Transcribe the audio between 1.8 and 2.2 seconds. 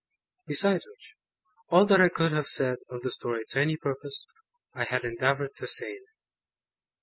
that I